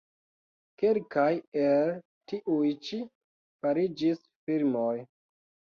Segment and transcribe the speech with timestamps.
[0.83, 1.27] Kelkaj
[1.65, 1.93] el
[2.33, 3.01] tiuj-ĉi
[3.61, 4.95] fariĝis filmoj.